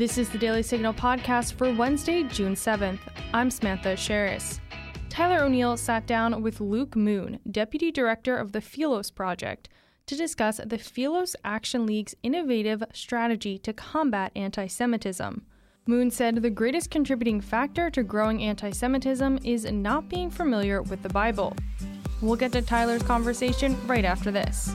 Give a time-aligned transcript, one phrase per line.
[0.00, 3.00] This is the Daily Signal podcast for Wednesday, June 7th.
[3.34, 4.58] I'm Samantha Aschieris.
[5.10, 9.68] Tyler O'Neill sat down with Luke Moon, Deputy Director of the Philos Project,
[10.06, 15.44] to discuss the Philos Action League's innovative strategy to combat anti Semitism.
[15.84, 21.02] Moon said the greatest contributing factor to growing anti Semitism is not being familiar with
[21.02, 21.54] the Bible.
[22.22, 24.74] We'll get to Tyler's conversation right after this.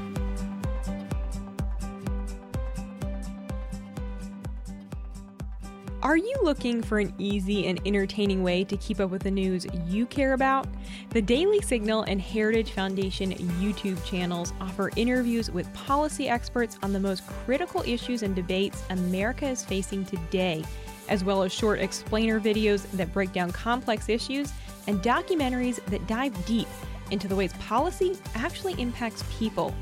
[6.05, 9.65] Are you looking for an easy and entertaining way to keep up with the news
[9.87, 10.67] you care about?
[11.09, 16.99] The Daily Signal and Heritage Foundation YouTube channels offer interviews with policy experts on the
[16.99, 20.63] most critical issues and debates America is facing today,
[21.09, 24.53] as well as short explainer videos that break down complex issues
[24.85, 26.67] and documentaries that dive deep
[27.09, 29.73] into the ways policy actually impacts people.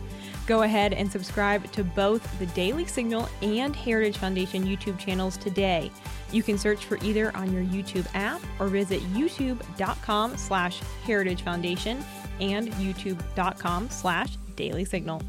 [0.45, 5.89] Go ahead and subscribe to both the Daily Signal and Heritage Foundation YouTube channels today.
[6.31, 12.03] You can search for either on your YouTube app or visit youtube.com slash heritage foundation
[12.41, 15.21] and youtube.com slash daily signal.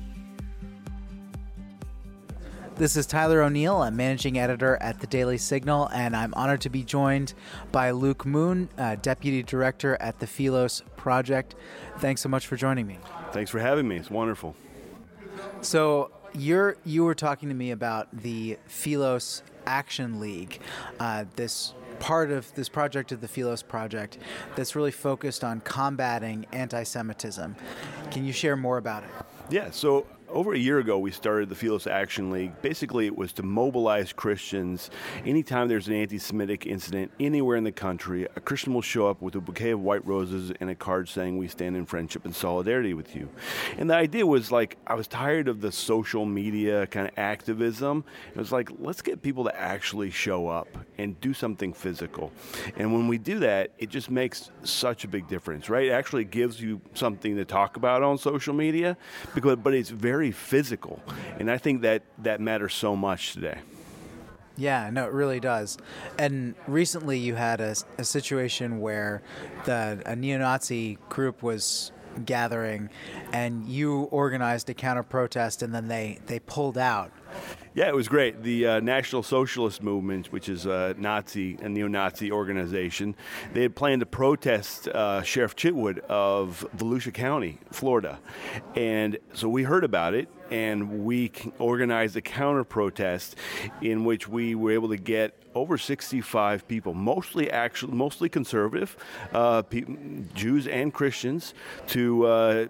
[2.76, 3.82] This is Tyler O'Neill.
[3.82, 7.34] I'm managing editor at the Daily Signal, and I'm honored to be joined
[7.70, 11.54] by Luke Moon, uh, deputy director at the Philos Project.
[11.98, 12.98] Thanks so much for joining me.
[13.30, 13.96] Thanks for having me.
[13.96, 14.56] It's wonderful.
[15.60, 20.60] So you're you were talking to me about the Philos Action League,
[21.00, 24.18] uh, this part of this project of the Philos Project
[24.56, 27.54] that's really focused on combating anti-Semitism.
[28.10, 29.10] Can you share more about it?
[29.48, 29.70] Yeah.
[29.70, 32.60] So over a year ago, we started the Philos Action League.
[32.60, 34.90] Basically, it was to mobilize Christians.
[35.24, 39.22] Anytime there's an anti Semitic incident anywhere in the country, a Christian will show up
[39.22, 42.34] with a bouquet of white roses and a card saying, We stand in friendship and
[42.34, 43.28] solidarity with you.
[43.78, 48.04] And the idea was like, I was tired of the social media kind of activism.
[48.34, 52.32] It was like, let's get people to actually show up and do something physical.
[52.76, 55.86] And when we do that, it just makes such a big difference, right?
[55.86, 58.96] It actually gives you something to talk about on social media,
[59.34, 61.02] because, but it's very very physical,
[61.38, 63.58] and I think that that matters so much today.
[64.56, 65.76] Yeah, no, it really does.
[66.18, 69.22] And recently, you had a, a situation where
[69.64, 71.92] the a neo-Nazi group was
[72.24, 72.88] gathering,
[73.32, 77.10] and you organized a counter protest, and then they they pulled out.
[77.76, 78.44] Yeah, it was great.
[78.44, 83.16] The uh, National Socialist Movement, which is a Nazi, a neo-Nazi organization,
[83.52, 88.20] they had planned to protest uh, Sheriff Chitwood of Volusia County, Florida,
[88.76, 93.36] and so we heard about it, and we organized a counter protest
[93.80, 98.96] in which we were able to get over 65 people, mostly actually mostly conservative,
[99.32, 99.84] uh, pe-
[100.34, 101.54] Jews and Christians,
[101.88, 102.66] to uh,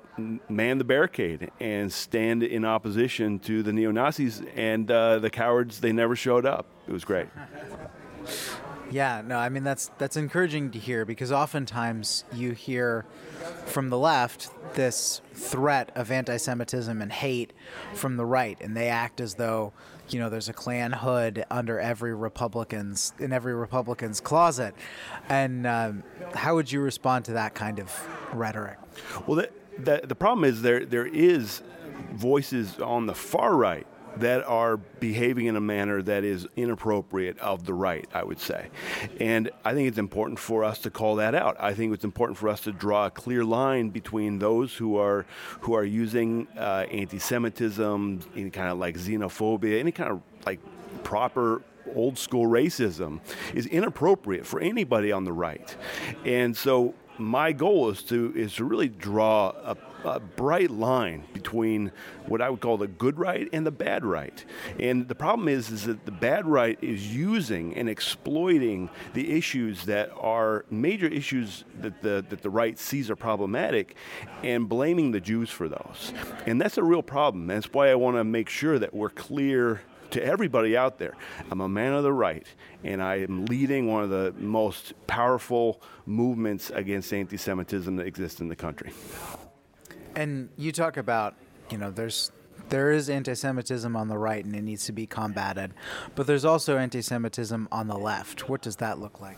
[0.49, 5.81] man the barricade and stand in opposition to the neo Nazis and uh, the cowards.
[5.81, 6.67] They never showed up.
[6.87, 7.29] It was great.
[8.95, 13.05] Yeah, no, I mean that's that's encouraging to hear because oftentimes you hear
[13.67, 17.53] from the left this threat of anti-Semitism and hate
[17.95, 19.73] from the right, and they act as though
[20.11, 24.77] you know there's a Klan hood under every Republican's in every Republican's closet.
[25.29, 26.05] And um,
[26.37, 27.91] how would you respond to that kind of
[28.33, 28.79] rhetoric?
[29.27, 31.63] Well, the, the, the problem is there there is
[32.13, 33.89] voices on the far right
[34.19, 38.69] that are behaving in a manner that is inappropriate of the right, I would say.
[39.21, 41.57] And I think it's important for us to call that out.
[41.59, 45.27] I think it's important for us to draw a clear line between those who are
[45.61, 50.61] who are using uh, anti-Semitism, any kind of like xenophobia, any kind of like
[51.03, 51.63] proper
[51.95, 53.21] old school racism
[53.55, 55.77] is inappropriate for anybody on the right.
[56.25, 61.93] And so my goal is to is to really draw a, a, bright line between
[62.27, 64.45] what I would call the good right and the bad right.
[64.79, 69.85] And the problem is is that the bad right is using and exploiting the issues
[69.87, 73.97] that are major issues that the that the right sees are problematic
[74.43, 76.13] and blaming the Jews for those.
[76.47, 77.47] And that's a real problem.
[77.47, 79.81] That's why I want to make sure that we're clear
[80.15, 81.15] to everybody out there.
[81.51, 82.47] I'm a man of the right,
[82.85, 88.41] and I am leading one of the most powerful movements against anti Semitism that exists
[88.41, 88.93] in the country.
[90.15, 91.35] And you talk about,
[91.71, 92.31] you know, there's
[92.69, 95.75] there is anti-Semitism on the right, and it needs to be combated.
[96.15, 98.49] But there's also anti-Semitism on the left.
[98.49, 99.37] What does that look like?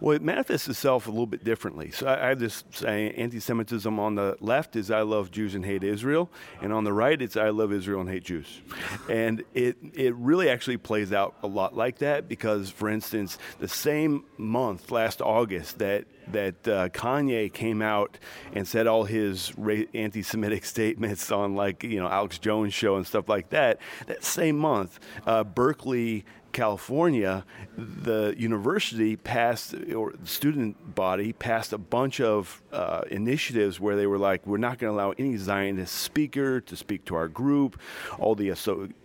[0.00, 1.90] Well, it manifests itself a little bit differently.
[1.90, 5.82] So I, have this saying: anti-Semitism on the left is "I love Jews and hate
[5.82, 6.30] Israel,"
[6.60, 8.60] and on the right it's "I love Israel and hate Jews."
[9.08, 13.68] and it it really actually plays out a lot like that because, for instance, the
[13.68, 18.18] same month last August that that uh, Kanye came out
[18.52, 23.06] and said all his ra- anti-Semitic statements on like you know Alex Jones show and
[23.06, 23.78] stuff like that.
[24.06, 26.24] That same month, uh, Berkeley
[26.58, 27.44] California,
[27.76, 34.08] the university passed, or the student body passed a bunch of uh, initiatives where they
[34.08, 37.78] were like, we're not going to allow any Zionist speaker to speak to our group.
[38.18, 38.46] All the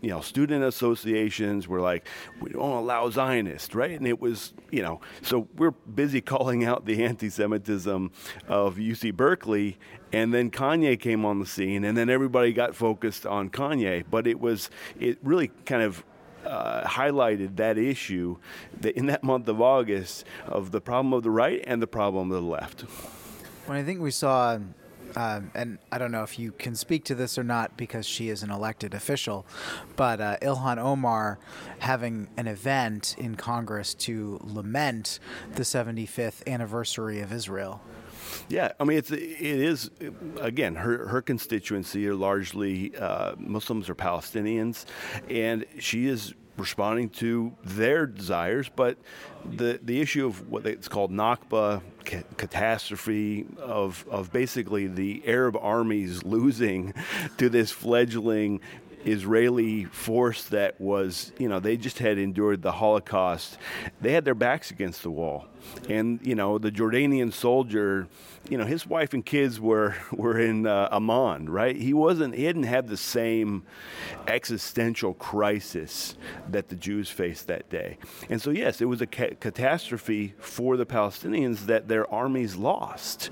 [0.01, 2.07] you know student associations were like,
[2.41, 3.91] we don't allow Zionists, right?
[3.91, 8.11] And it was you know, so we're busy calling out the anti-Semitism
[8.47, 9.77] of UC Berkeley,
[10.11, 14.05] and then Kanye came on the scene, and then everybody got focused on Kanye.
[14.09, 16.03] But it was it really kind of
[16.45, 18.37] uh, highlighted that issue
[18.81, 22.31] that in that month of August of the problem of the right and the problem
[22.31, 22.81] of the left.
[23.65, 24.59] When I think we saw,
[25.15, 28.29] um, and I don't know if you can speak to this or not because she
[28.29, 29.45] is an elected official,
[29.95, 31.39] but uh, Ilhan Omar
[31.79, 35.19] having an event in Congress to lament
[35.53, 37.81] the 75th anniversary of Israel.
[38.49, 39.89] Yeah, I mean, it's it is
[40.39, 44.85] again her her constituency are largely uh, Muslims or Palestinians,
[45.29, 48.97] and she is responding to their desires, but
[49.45, 55.57] the the issue of what it's called Nakba ca- catastrophe of of basically the Arab
[55.59, 56.93] armies losing
[57.37, 58.61] to this fledgling
[59.05, 63.57] Israeli force that was, you know, they just had endured the Holocaust.
[64.01, 65.47] They had their backs against the wall.
[65.89, 68.07] And, you know, the Jordanian soldier,
[68.49, 71.75] you know, his wife and kids were, were in uh, Amman, right?
[71.75, 73.63] He wasn't, he didn't have the same
[74.27, 76.15] existential crisis
[76.49, 77.97] that the Jews faced that day.
[78.29, 83.29] And so, yes, it was a ca- catastrophe for the Palestinians that their armies lost.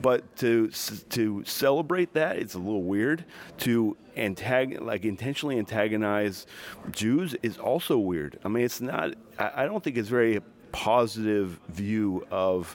[0.00, 0.68] But to,
[1.10, 3.24] to celebrate that, it's a little weird.
[3.58, 6.46] To antag- like intentionally antagonize
[6.90, 8.38] Jews is also weird.
[8.44, 9.14] I mean, it's not.
[9.38, 10.40] I, I don't think it's very
[10.72, 12.74] positive view of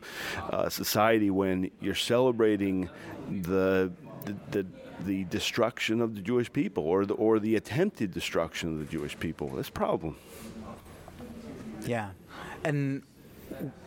[0.52, 2.90] uh, society when you're celebrating
[3.30, 3.92] the,
[4.26, 4.66] the, the
[5.06, 9.18] the destruction of the Jewish people or the or the attempted destruction of the Jewish
[9.20, 9.50] people.
[9.50, 10.18] That's a problem.
[11.86, 12.10] Yeah,
[12.64, 13.04] and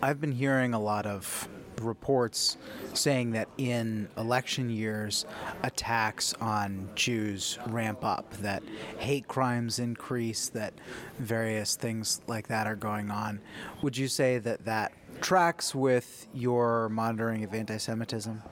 [0.03, 1.49] I've been hearing a lot of
[1.82, 2.56] reports
[2.94, 5.27] saying that in election years,
[5.62, 8.62] attacks on Jews ramp up, that
[8.99, 10.75] hate crimes increase, that
[11.19, 13.41] various things like that are going on.
[13.82, 18.43] Would you say that that tracks with your monitoring of anti Semitism?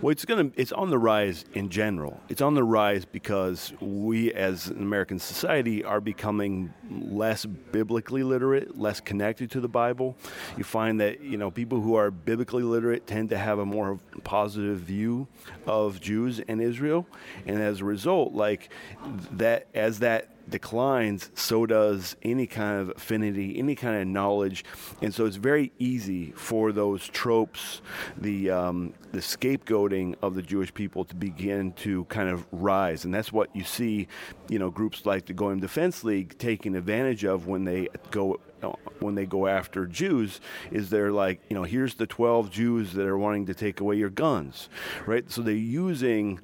[0.00, 2.20] Well, it's going to it's on the rise in general.
[2.28, 8.78] It's on the rise because we as an American society are becoming less biblically literate,
[8.78, 10.16] less connected to the Bible.
[10.56, 13.98] You find that, you know, people who are biblically literate tend to have a more
[14.22, 15.26] positive view
[15.66, 17.04] of Jews and Israel,
[17.44, 18.70] and as a result, like
[19.32, 24.64] that as that declines, so does any kind of affinity, any kind of knowledge,
[25.02, 27.80] and so it's very easy for those tropes,
[28.16, 33.12] the um, the scapegoating of the Jewish people, to begin to kind of rise, and
[33.12, 34.08] that's what you see,
[34.48, 38.38] you know, groups like the Goyim Defense League taking advantage of when they go
[38.98, 40.40] when they go after Jews
[40.70, 43.96] is they're like, you know, here's the 12 Jews that are wanting to take away
[43.96, 44.68] your guns,
[45.06, 45.30] right?
[45.30, 46.40] So they're using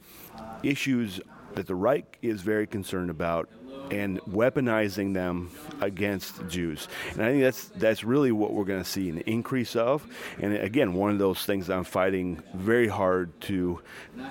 [0.63, 1.21] issues
[1.55, 3.49] that the right is very concerned about
[3.91, 5.51] and weaponizing them
[5.81, 6.89] against Jews.
[7.13, 10.07] And I think that's that's really what we're going to see an increase of.
[10.39, 13.81] And again, one of those things I'm fighting very hard to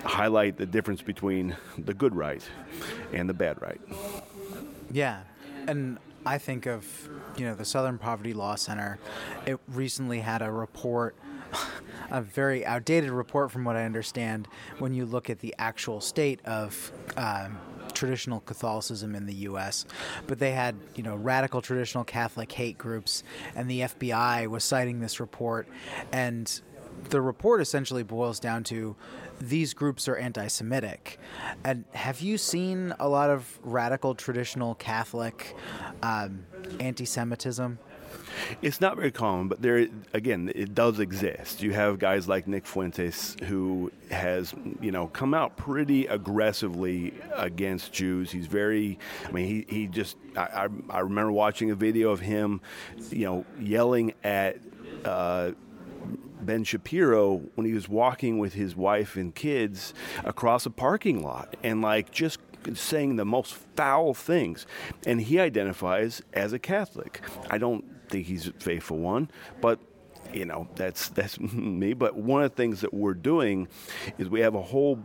[0.03, 2.43] highlight the difference between the good right
[3.11, 3.81] and the bad right.
[4.91, 5.21] Yeah.
[5.67, 8.99] And I think of, you know, the Southern Poverty Law Center.
[9.45, 11.15] It recently had a report
[12.11, 14.47] a very outdated report from what I understand
[14.79, 17.57] when you look at the actual state of um,
[18.03, 19.85] traditional Catholicism in the U.S.,
[20.27, 23.23] but they had you know radical traditional Catholic hate groups,
[23.55, 25.69] and the FBI was citing this report,
[26.11, 26.61] and
[27.09, 28.97] the report essentially boils down to
[29.39, 31.17] these groups are anti-Semitic.
[31.63, 35.55] And have you seen a lot of radical traditional Catholic
[36.01, 36.45] um,
[36.81, 37.79] anti-Semitism?
[38.61, 41.61] It's not very common, but there again, it does exist.
[41.61, 47.93] You have guys like Nick Fuentes who has, you know, come out pretty aggressively against
[47.93, 48.31] Jews.
[48.31, 52.19] He's very, I mean, he, he just, I, I, I remember watching a video of
[52.19, 52.61] him,
[53.09, 54.57] you know, yelling at.
[55.03, 55.51] Uh,
[56.41, 59.93] Ben Shapiro when he was walking with his wife and kids
[60.25, 62.37] across a parking lot and like just
[62.75, 64.65] saying the most foul things.
[65.05, 67.21] And he identifies as a Catholic.
[67.49, 69.29] I don't think he's a faithful one,
[69.61, 69.79] but
[70.33, 71.93] you know that's that's me.
[71.93, 73.67] But one of the things that we're doing
[74.17, 75.03] is we have a whole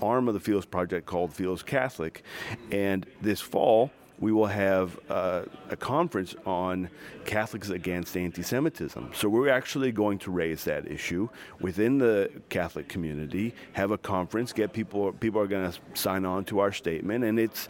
[0.00, 2.22] arm of the Philos Project called Philos Catholic,
[2.70, 6.88] and this fall we will have uh, a conference on
[7.24, 9.10] Catholics against anti Semitism.
[9.14, 11.28] So we're actually going to raise that issue
[11.60, 16.44] within the Catholic community, have a conference, get people, people are going to sign on
[16.46, 17.68] to our statement, and it's,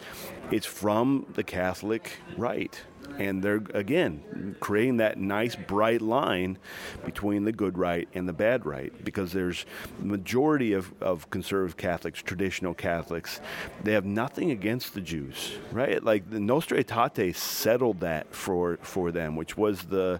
[0.51, 2.79] it's from the Catholic right.
[3.17, 6.57] And they're again creating that nice bright line
[7.05, 9.65] between the good right and the bad right because there's
[9.99, 13.41] majority of, of conservative Catholics, traditional Catholics,
[13.83, 16.03] they have nothing against the Jews, right?
[16.03, 20.19] Like the Nostra Aetate settled that for for them, which was the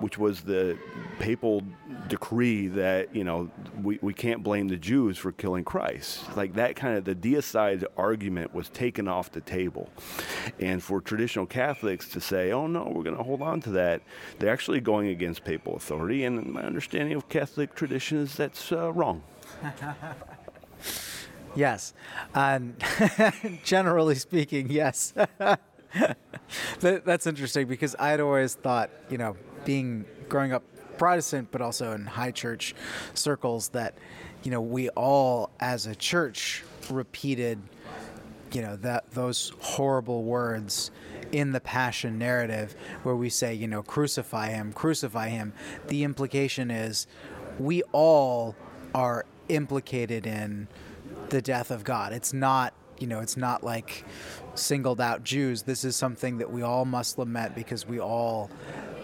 [0.00, 0.78] which was the
[1.18, 1.62] papal
[2.08, 3.50] decree that you know
[3.82, 6.36] we, we can't blame the Jews for killing Christ.
[6.36, 9.90] Like that kind of the deicide argument was taken off the table,
[10.60, 14.02] and for traditional Catholics to say, oh no, we're going to hold on to that,
[14.38, 16.24] they're actually going against papal authority.
[16.24, 19.22] And my understanding of Catholic tradition is that's uh, wrong.
[21.54, 21.94] yes.
[22.34, 22.76] Um,
[23.64, 25.12] generally speaking, yes.
[25.38, 30.62] that, that's interesting because I'd always thought, you know, being growing up
[30.98, 32.74] Protestant, but also in high church
[33.14, 33.96] circles, that,
[34.42, 37.60] you know, we all as a church repeated,
[38.54, 40.90] you know, that those horrible words
[41.32, 45.52] in the passion narrative where we say, you know, crucify him, crucify him,
[45.88, 47.08] the implication is
[47.58, 48.54] we all
[48.94, 50.68] are implicated in
[51.30, 52.12] the death of God.
[52.12, 54.04] It's not, you know, it's not like
[54.54, 55.62] singled out Jews.
[55.62, 58.50] This is something that we all must lament because we all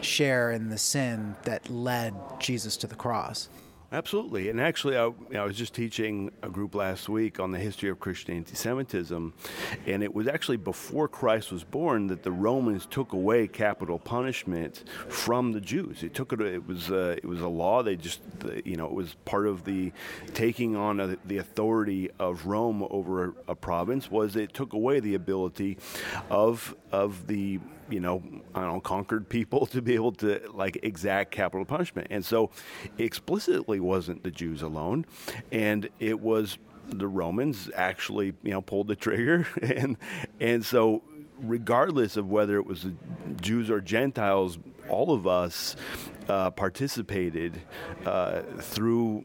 [0.00, 3.48] share in the sin that led Jesus to the cross.
[3.92, 4.50] Absolutely.
[4.50, 7.58] And actually, I, you know, I, was just teaching a group last week on the
[7.58, 9.34] history of Christian anti Semitism.
[9.84, 14.84] And it was actually before Christ was born that the Romans took away capital punishment
[15.08, 16.04] from the Jews.
[16.04, 17.82] It took it, it was, uh, it was a law.
[17.82, 18.20] They just,
[18.64, 19.90] you know, it was part of the
[20.34, 25.00] taking on a, the authority of Rome over a, a province, was it took away
[25.00, 25.78] the ability
[26.30, 27.58] of, of the
[27.90, 28.22] you know,
[28.54, 32.08] I don't know, conquered people to be able to like exact capital punishment.
[32.10, 32.50] And so
[32.98, 35.06] explicitly wasn't the Jews alone.
[35.50, 39.46] And it was the Romans actually, you know, pulled the trigger.
[39.62, 39.96] and,
[40.40, 41.02] and so
[41.38, 42.94] regardless of whether it was the
[43.40, 45.76] Jews or Gentiles, all of us
[46.28, 47.60] uh, participated
[48.04, 49.24] uh, through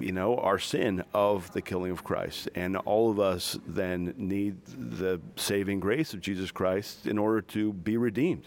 [0.00, 2.48] you know, our sin of the killing of Christ.
[2.54, 7.72] And all of us then need the saving grace of Jesus Christ in order to
[7.72, 8.44] be redeemed.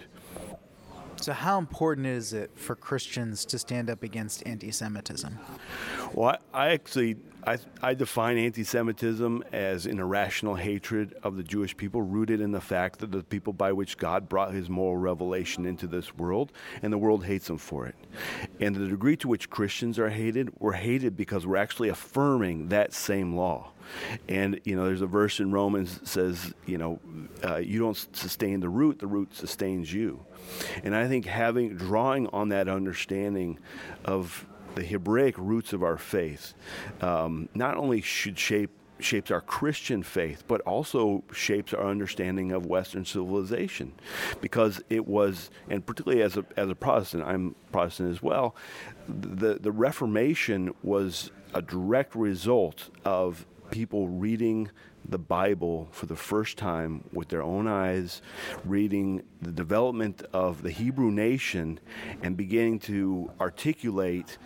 [1.19, 5.37] So, how important is it for Christians to stand up against anti Semitism?
[6.13, 11.43] Well, I, I actually I, I, define anti Semitism as an irrational hatred of the
[11.43, 14.97] Jewish people, rooted in the fact that the people by which God brought his moral
[14.97, 17.95] revelation into this world, and the world hates them for it.
[18.59, 22.91] And the degree to which Christians are hated, we're hated because we're actually affirming that
[22.93, 23.71] same law.
[24.27, 26.99] And, you know, there's a verse in Romans that says, you know,
[27.45, 30.25] uh, you don't sustain the root, the root sustains you.
[30.83, 33.57] And I think having, drawing on that understanding
[34.03, 34.45] of
[34.77, 36.53] the Hebraic roots of our faith
[37.01, 42.65] um, not only should shape shapes our Christian faith, but also shapes our understanding of
[42.65, 43.93] Western civilization,
[44.41, 48.55] because it was, and particularly as a as a Protestant, I'm Protestant as well.
[49.07, 54.69] The the Reformation was a direct result of people reading
[55.07, 58.21] the Bible for the first time with their own eyes,
[58.65, 61.79] reading the development of the Hebrew nation,
[62.21, 64.37] and beginning to articulate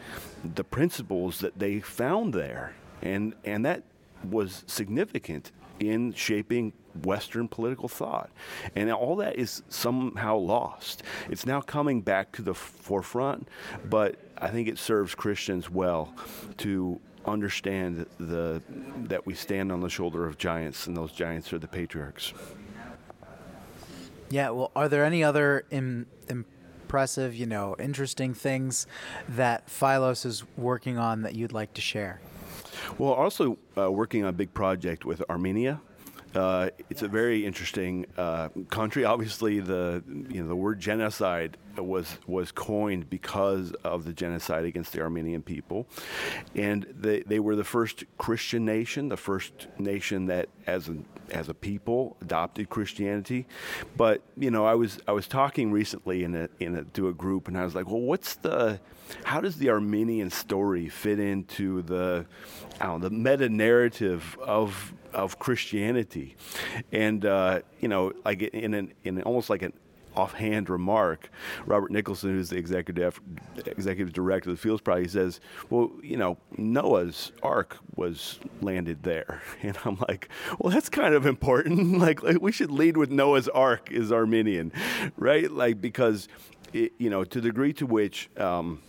[0.56, 2.75] the principles that they found there.
[3.01, 3.84] And, and that
[4.30, 8.30] was significant in shaping Western political thought.
[8.75, 11.03] And all that is somehow lost.
[11.30, 13.48] It's now coming back to the forefront,
[13.89, 16.13] but I think it serves Christians well
[16.58, 18.61] to understand the
[19.03, 22.33] that we stand on the shoulder of giants, and those giants are the patriarchs.
[24.29, 24.49] Yeah.
[24.51, 28.87] Well, are there any other Im- impressive, you know, interesting things
[29.27, 32.21] that Philos is working on that you'd like to share?
[32.97, 35.81] Well, also uh, working on a big project with Armenia.
[36.33, 39.03] Uh, it's a very interesting uh, country.
[39.03, 44.93] Obviously, the you know the word genocide was was coined because of the genocide against
[44.93, 45.88] the Armenian people,
[46.55, 50.97] and they they were the first Christian nation, the first nation that as a
[51.31, 53.47] as a people adopted Christianity.
[53.97, 57.13] But you know, I was I was talking recently in a in a, to a
[57.13, 58.79] group, and I was like, well, what's the
[59.23, 62.25] how does the Armenian story fit into the
[62.79, 66.35] know, the meta narrative of of Christianity?
[66.91, 69.73] And uh, you know, like in an in almost like an
[70.15, 71.30] offhand remark,
[71.65, 73.20] Robert Nicholson, who's the executive
[73.65, 75.39] executive director of the Philos Project, says,
[75.70, 81.25] "Well, you know, Noah's Ark was landed there," and I'm like, "Well, that's kind of
[81.25, 81.98] important.
[82.00, 84.72] like, like, we should lead with Noah's Ark is Armenian,
[85.18, 85.50] right?
[85.51, 86.27] Like because,
[86.74, 88.82] it, you know, to the degree to which, um,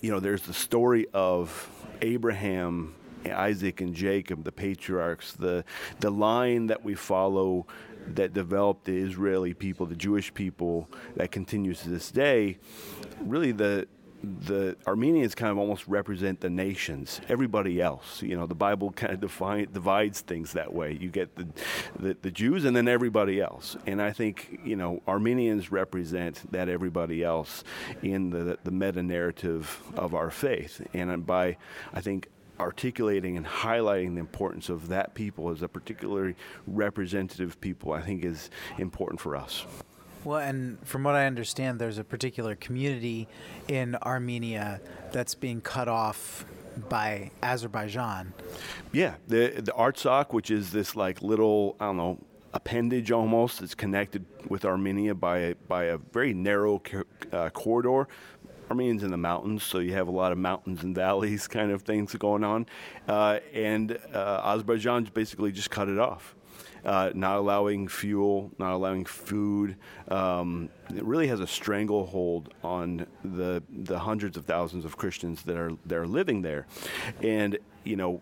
[0.00, 1.70] you know, there's the story of
[2.02, 2.94] Abraham
[3.32, 5.64] Isaac and Jacob, the patriarchs, the
[6.00, 7.66] the line that we follow
[8.14, 12.58] that developed the Israeli people, the Jewish people, that continues to this day.
[13.20, 13.88] Really, the
[14.22, 18.22] the Armenians kind of almost represent the nations, everybody else.
[18.22, 20.96] You know, the Bible kind of define, divides things that way.
[21.00, 21.46] You get the,
[21.98, 23.76] the, the Jews and then everybody else.
[23.86, 27.62] And I think you know Armenians represent that everybody else
[28.02, 30.86] in the the meta narrative of our faith.
[30.92, 31.56] And by
[31.92, 36.34] I think articulating and highlighting the importance of that people as a particularly
[36.66, 39.66] representative people, I think is important for us.
[40.24, 43.28] Well, and from what I understand, there's a particular community
[43.68, 44.80] in Armenia
[45.12, 46.44] that's being cut off
[46.88, 48.34] by Azerbaijan.
[48.92, 52.18] Yeah, the the Artsakh, which is this like little I don't know
[52.56, 56.82] appendage almost, that's connected with Armenia by a, by a very narrow
[57.32, 58.08] uh, corridor.
[58.70, 61.82] Armenians in the mountains, so you have a lot of mountains and valleys kind of
[61.82, 62.66] things going on,
[63.08, 66.34] uh, and uh, Azerbaijan's basically just cut it off.
[66.84, 69.76] Uh, not allowing fuel, not allowing food.
[70.08, 75.56] Um, it really has a stranglehold on the the hundreds of thousands of Christians that
[75.56, 76.66] are that are living there,
[77.22, 78.20] and you know,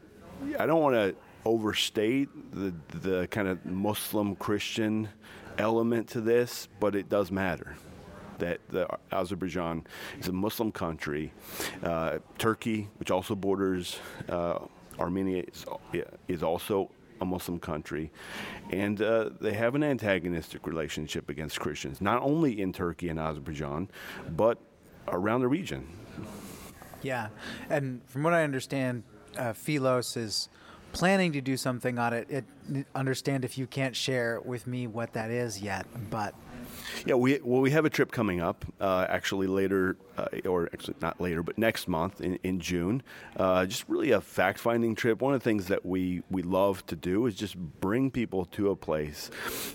[0.59, 5.11] I don't want to overstate the the kind of Muslim Christian
[5.59, 7.77] element to this, but it does matter
[8.45, 9.87] that Azerbaijan
[10.19, 11.33] is a Muslim country.
[11.83, 13.99] Uh, Turkey, which also borders
[14.29, 14.59] uh,
[14.99, 15.65] Armenia, is,
[16.29, 18.11] is also a Muslim country,
[18.71, 23.89] and uh, they have an antagonistic relationship against Christians, not only in Turkey and Azerbaijan,
[24.37, 24.59] but
[25.09, 25.87] around the region.
[27.03, 27.29] Yeah,
[27.69, 29.03] and from what I understand,
[29.37, 30.49] uh, Philos is
[30.93, 32.27] planning to do something on it.
[32.31, 32.87] it.
[32.95, 36.35] Understand if you can't share with me what that is yet, but
[37.07, 40.97] yeah, we well we have a trip coming up uh, actually later, uh, or actually
[41.01, 43.03] not later, but next month in, in June.
[43.37, 45.21] Uh, just really a fact finding trip.
[45.21, 48.71] One of the things that we we love to do is just bring people to
[48.71, 49.31] a place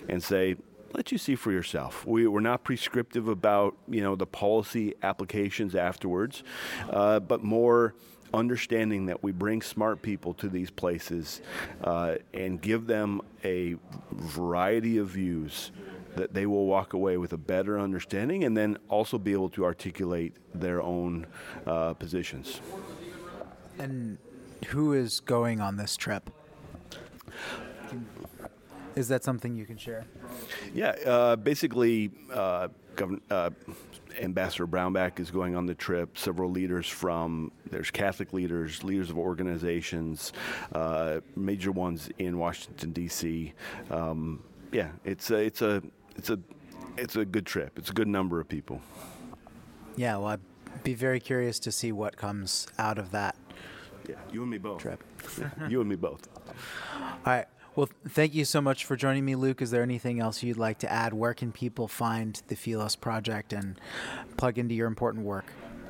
[0.08, 0.56] and say,
[0.94, 2.06] let you see for yourself.
[2.06, 6.44] We, we're not prescriptive about you know the policy applications afterwards,
[6.90, 7.94] uh, but more
[8.34, 11.42] understanding that we bring smart people to these places
[11.84, 13.76] uh, and give them a
[14.12, 15.72] variety of views
[16.20, 19.64] that they will walk away with a better understanding and then also be able to
[19.64, 21.26] articulate their own
[21.66, 22.60] uh, positions.
[23.78, 24.18] And
[24.68, 26.30] who is going on this trip?
[28.96, 30.06] Is that something you can share?
[30.74, 33.52] Yeah, uh, basically, uh, Governor, uh,
[34.20, 36.18] Ambassador Brownback is going on the trip.
[36.18, 40.34] Several leaders from there's Catholic leaders, leaders of organizations,
[40.74, 43.54] uh, major ones in Washington D.C.
[43.90, 45.82] Um, yeah, it's a, it's a
[46.20, 46.40] it's a
[46.98, 47.80] it's a good trip.
[47.80, 48.82] It's a good number of people.
[49.96, 53.38] Yeah, well, I'd be very curious to see what comes out of that.
[54.08, 54.82] Yeah, you and me both.
[54.82, 55.02] Trip.
[55.70, 56.28] you and me both.
[56.46, 56.54] All
[57.26, 57.46] right.
[57.76, 59.62] Well, thank you so much for joining me, Luke.
[59.62, 61.14] Is there anything else you'd like to add?
[61.14, 63.80] Where can people find the Philos Project and
[64.36, 65.46] plug into your important work?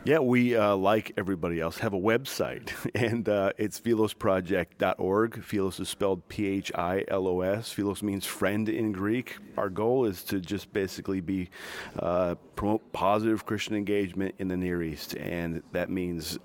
[0.10, 5.44] Yeah, we, uh, like everybody else, have a website, and uh, it's philosproject.org.
[5.44, 7.72] Philos is spelled P H I L O S.
[7.72, 9.38] Philos means friend in Greek.
[9.56, 11.52] Our goal is to just basically be
[12.00, 16.40] uh, promote positive Christian engagement in the Near East, and that means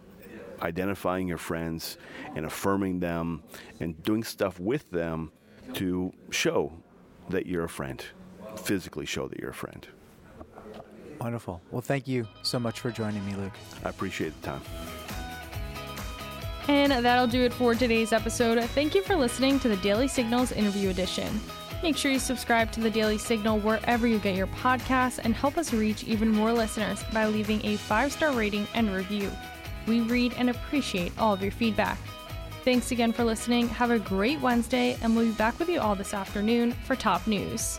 [0.60, 1.96] identifying your friends
[2.36, 3.42] and affirming them
[3.80, 5.32] and doing stuff with them
[5.72, 6.70] to show
[7.30, 8.04] that you're a friend,
[8.56, 9.88] physically show that you're a friend.
[11.20, 11.60] Wonderful.
[11.70, 13.52] Well, thank you so much for joining me, Luke.
[13.84, 14.62] I appreciate the time.
[16.68, 18.62] And that'll do it for today's episode.
[18.70, 21.40] Thank you for listening to the Daily Signals interview edition.
[21.82, 25.58] Make sure you subscribe to the Daily Signal wherever you get your podcasts and help
[25.58, 29.30] us reach even more listeners by leaving a five star rating and review.
[29.86, 31.98] We read and appreciate all of your feedback.
[32.64, 33.68] Thanks again for listening.
[33.68, 37.26] Have a great Wednesday, and we'll be back with you all this afternoon for top
[37.26, 37.78] news.